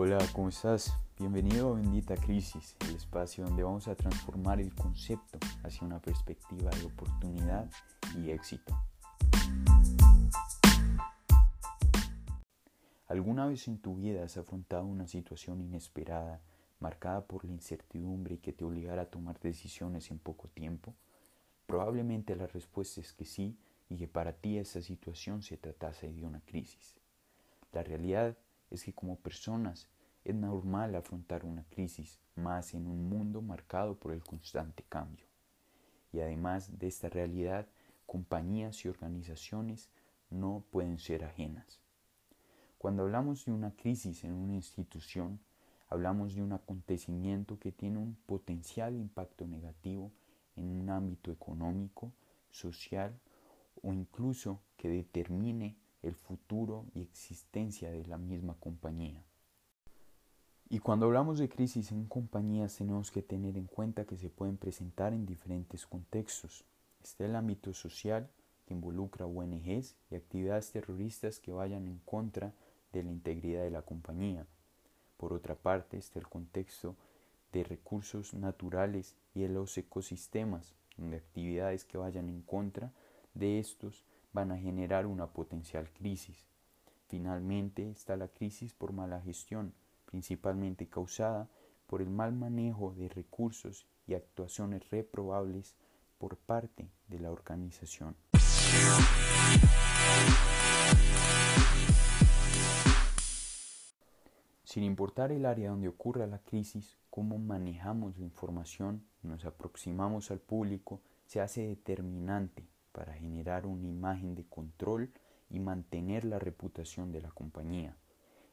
[0.00, 0.96] Hola, ¿cómo estás?
[1.18, 6.70] Bienvenido a Bendita Crisis, el espacio donde vamos a transformar el concepto hacia una perspectiva
[6.70, 7.68] de oportunidad
[8.16, 8.80] y éxito.
[13.08, 16.40] ¿Alguna vez en tu vida has afrontado una situación inesperada,
[16.78, 20.94] marcada por la incertidumbre y que te obligara a tomar decisiones en poco tiempo?
[21.66, 23.58] Probablemente la respuesta es que sí
[23.88, 26.94] y que para ti esa situación se tratase de una crisis.
[27.72, 28.38] La realidad
[28.70, 29.88] es que como personas
[30.24, 35.24] es normal afrontar una crisis, más en un mundo marcado por el constante cambio.
[36.12, 37.66] Y además de esta realidad,
[38.06, 39.88] compañías y organizaciones
[40.30, 41.80] no pueden ser ajenas.
[42.78, 45.40] Cuando hablamos de una crisis en una institución,
[45.88, 50.12] hablamos de un acontecimiento que tiene un potencial impacto negativo
[50.56, 52.12] en un ámbito económico,
[52.50, 53.18] social
[53.82, 59.22] o incluso que determine el futuro y existencia de la misma compañía.
[60.70, 64.58] Y cuando hablamos de crisis en compañías tenemos que tener en cuenta que se pueden
[64.58, 66.64] presentar en diferentes contextos.
[67.02, 68.28] Está el ámbito social,
[68.66, 72.52] que involucra ONGs y actividades terroristas que vayan en contra
[72.92, 74.46] de la integridad de la compañía.
[75.16, 76.96] Por otra parte está el contexto
[77.52, 82.92] de recursos naturales y de los ecosistemas, donde actividades que vayan en contra
[83.32, 84.04] de estos
[84.38, 86.46] van a generar una potencial crisis.
[87.08, 91.48] Finalmente está la crisis por mala gestión, principalmente causada
[91.88, 95.74] por el mal manejo de recursos y actuaciones reprobables
[96.18, 98.14] por parte de la organización.
[104.62, 110.38] Sin importar el área donde ocurra la crisis, cómo manejamos la información nos aproximamos al
[110.38, 115.12] público se hace determinante para generar una imagen de control
[115.50, 117.96] y mantener la reputación de la compañía.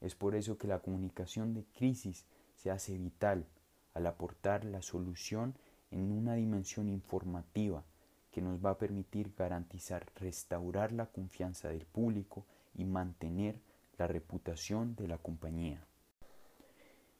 [0.00, 2.26] Es por eso que la comunicación de crisis
[2.56, 3.46] se hace vital
[3.94, 5.54] al aportar la solución
[5.92, 7.84] en una dimensión informativa
[8.32, 13.60] que nos va a permitir garantizar restaurar la confianza del público y mantener
[13.96, 15.86] la reputación de la compañía.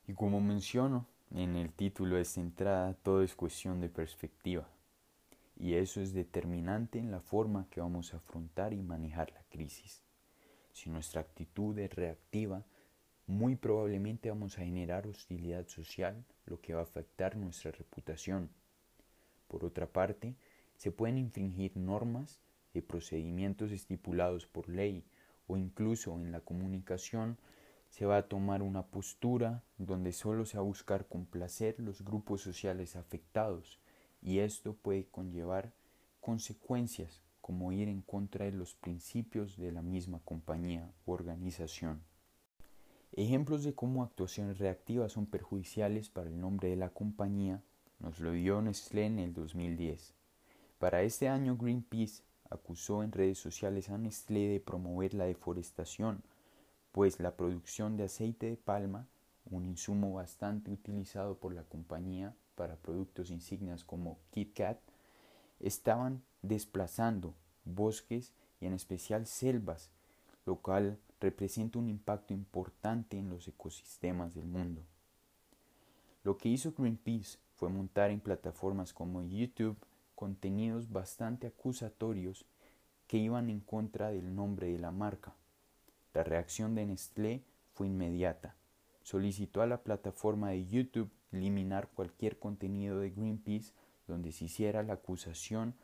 [0.09, 4.67] Y como menciono en el título de esta entrada, todo es cuestión de perspectiva
[5.63, 10.03] y eso es determinante en la forma que vamos a afrontar y manejar la crisis.
[10.73, 12.65] Si nuestra actitud es reactiva,
[13.29, 18.51] muy probablemente vamos a generar hostilidad social, lo que va a afectar nuestra reputación.
[19.47, 20.35] Por otra parte,
[20.75, 22.41] se pueden infringir normas
[22.75, 25.05] y procedimientos estipulados por ley
[25.47, 27.39] o incluso en la comunicación
[27.89, 32.41] se va a tomar una postura donde solo se va a buscar complacer los grupos
[32.41, 33.79] sociales afectados
[34.23, 35.73] y esto puede conllevar
[36.21, 42.01] consecuencias como ir en contra de los principios de la misma compañía u organización.
[43.13, 47.63] Ejemplos de cómo actuaciones reactivas son perjudiciales para el nombre de la compañía
[48.03, 50.15] nos lo dio Nestlé en el 2010.
[50.79, 56.23] Para este año Greenpeace acusó en redes sociales a Nestlé de promover la deforestación,
[56.91, 59.07] pues la producción de aceite de palma,
[59.51, 64.79] un insumo bastante utilizado por la compañía, para productos insignias como KitKat
[65.61, 69.91] estaban desplazando bosques y en especial selvas,
[70.45, 74.83] lo cual representa un impacto importante en los ecosistemas del mundo.
[76.25, 79.77] Lo que hizo Greenpeace fue montar en plataformas como YouTube
[80.15, 82.45] contenidos bastante acusatorios
[83.07, 85.35] que iban en contra del nombre de la marca.
[86.15, 87.43] La reacción de Nestlé
[87.75, 88.55] fue inmediata.
[89.03, 93.73] Solicitó a la plataforma de YouTube eliminar cualquier contenido de Greenpeace
[94.07, 95.75] donde se hiciera la acusación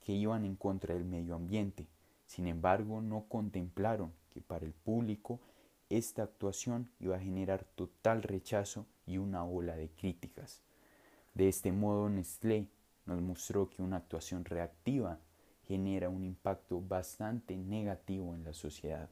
[0.00, 1.86] que iban en contra del medio ambiente.
[2.26, 5.40] Sin embargo, no contemplaron que para el público
[5.88, 10.62] esta actuación iba a generar total rechazo y una ola de críticas.
[11.34, 12.66] De este modo, Nestlé
[13.04, 15.20] nos mostró que una actuación reactiva
[15.66, 19.08] genera un impacto bastante negativo en la sociedad.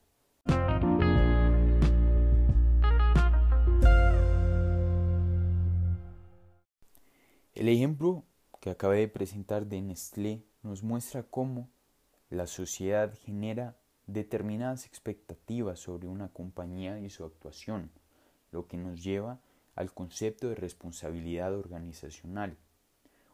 [7.64, 8.24] El ejemplo
[8.60, 11.70] que acabé de presentar de Nestlé nos muestra cómo
[12.28, 13.74] la sociedad genera
[14.06, 17.90] determinadas expectativas sobre una compañía y su actuación,
[18.52, 19.40] lo que nos lleva
[19.76, 22.58] al concepto de responsabilidad organizacional.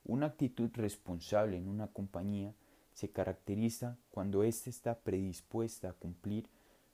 [0.05, 2.55] Una actitud responsable en una compañía
[2.93, 6.49] se caracteriza cuando ésta está predispuesta a cumplir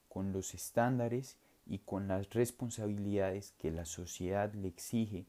[0.08, 1.36] con los estándares
[1.66, 5.26] y con las responsabilidades que la sociedad le exige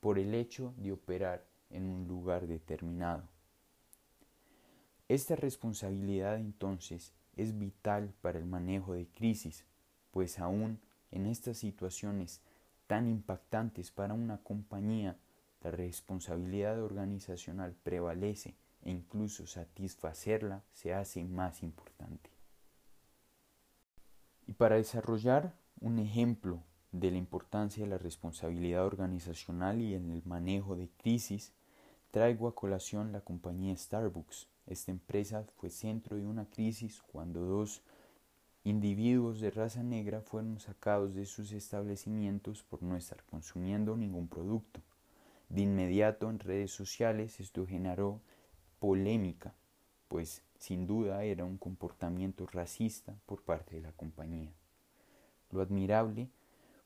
[0.00, 3.24] por el hecho de operar en un lugar determinado.
[5.08, 9.64] Esta responsabilidad entonces es vital para el manejo de crisis,
[10.10, 10.80] pues aún
[11.10, 12.40] en estas situaciones
[12.86, 15.16] tan impactantes para una compañía,
[15.62, 22.30] la responsabilidad organizacional prevalece e incluso satisfacerla se hace más importante.
[24.46, 26.62] Y para desarrollar un ejemplo
[26.92, 31.52] de la importancia de la responsabilidad organizacional y en el manejo de crisis,
[32.10, 34.48] traigo a colación la compañía Starbucks.
[34.66, 37.82] Esta empresa fue centro de una crisis cuando dos
[38.64, 44.80] individuos de raza negra fueron sacados de sus establecimientos por no estar consumiendo ningún producto.
[45.48, 48.20] De inmediato en redes sociales esto generó
[48.78, 49.54] polémica,
[50.08, 54.52] pues sin duda era un comportamiento racista por parte de la compañía.
[55.50, 56.28] Lo admirable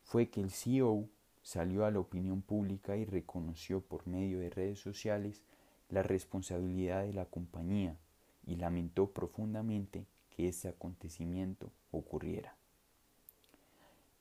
[0.05, 1.09] fue que el CEO
[1.43, 5.43] salió a la opinión pública y reconoció por medio de redes sociales
[5.89, 7.97] la responsabilidad de la compañía
[8.47, 12.57] y lamentó profundamente que este acontecimiento ocurriera.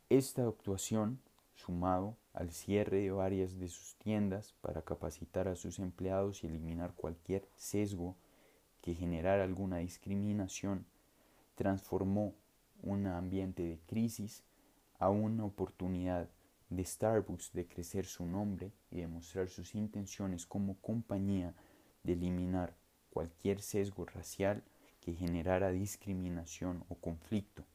[0.10, 1.20] Esta actuación,
[1.56, 6.94] sumado al cierre de varias de sus tiendas para capacitar a sus empleados y eliminar
[6.94, 8.16] cualquier sesgo
[8.82, 10.86] que generara alguna discriminación,
[11.56, 12.34] transformó
[12.82, 14.44] un ambiente de crisis
[15.04, 16.30] a una oportunidad
[16.70, 21.54] de Starbucks de crecer su nombre y demostrar sus intenciones como compañía
[22.04, 22.74] de eliminar
[23.10, 24.64] cualquier sesgo racial
[25.02, 27.66] que generara discriminación o conflicto.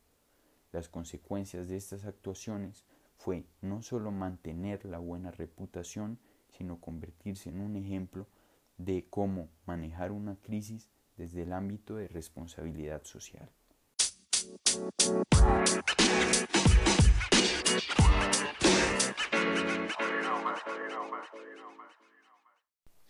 [0.73, 2.87] Las consecuencias de estas actuaciones
[3.19, 6.19] fue no solo mantener la buena reputación,
[6.57, 8.27] sino convertirse en un ejemplo
[8.79, 10.89] de cómo manejar una crisis
[11.19, 13.51] desde el ámbito de responsabilidad social.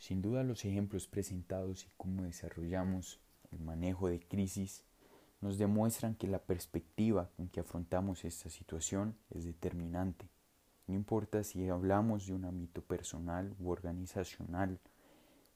[0.09, 3.21] Sin duda los ejemplos presentados y cómo desarrollamos
[3.53, 4.83] el manejo de crisis
[5.43, 10.31] nos demuestran que la perspectiva con que afrontamos esta situación es determinante.
[10.87, 14.81] No importa si hablamos de un ámbito personal u organizacional,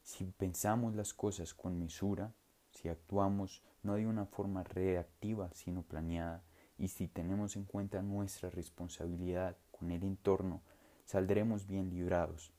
[0.03, 2.31] si pensamos las cosas con mesura,
[2.69, 6.43] si actuamos no de una forma reactiva sino planeada,
[6.77, 10.61] y si tenemos en cuenta nuestra responsabilidad con el entorno,
[11.05, 12.53] saldremos bien librados.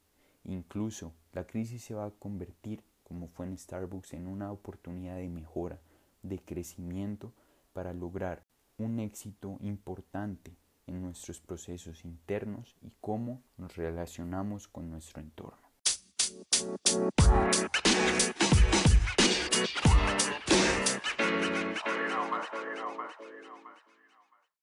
[0.45, 5.29] Incluso la crisis se va a convertir, como fue en Starbucks, en una oportunidad de
[5.29, 5.81] mejora,
[6.23, 7.33] de crecimiento
[7.73, 8.45] para lograr
[8.79, 10.57] un éxito importante
[10.87, 15.65] en nuestros procesos internos y cómo nos relacionamos con nuestro entorno.